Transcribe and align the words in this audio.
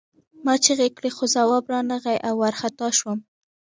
ما 0.45 0.53
چیغې 0.63 0.89
کړې 0.97 1.09
خو 1.15 1.25
ځواب 1.35 1.65
را 1.73 1.79
نغی 1.91 2.17
او 2.27 2.33
وارخطا 2.41 2.87
شوم 2.97 3.19